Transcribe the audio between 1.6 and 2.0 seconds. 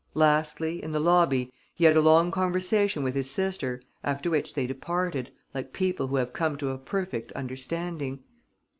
he had